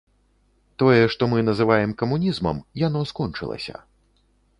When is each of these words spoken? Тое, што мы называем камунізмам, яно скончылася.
Тое, 0.83 1.01
што 1.15 1.27
мы 1.33 1.43
называем 1.49 1.93
камунізмам, 1.99 2.63
яно 2.87 2.99
скончылася. 3.11 3.75